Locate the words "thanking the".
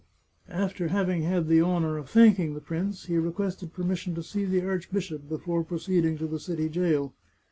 2.09-2.59